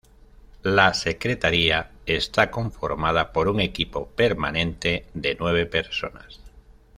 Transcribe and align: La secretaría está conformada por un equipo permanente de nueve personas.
La 0.63 0.95
secretaría 0.95 1.91
está 2.07 2.49
conformada 2.49 3.31
por 3.31 3.47
un 3.49 3.59
equipo 3.59 4.07
permanente 4.07 5.05
de 5.13 5.37
nueve 5.39 5.67
personas. 5.67 6.39